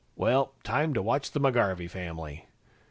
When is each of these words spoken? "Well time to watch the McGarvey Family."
"Well 0.15 0.55
time 0.63 0.95
to 0.95 1.01
watch 1.03 1.29
the 1.29 1.39
McGarvey 1.39 1.87
Family." 1.87 2.47